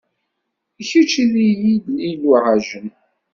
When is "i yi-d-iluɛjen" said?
1.23-2.87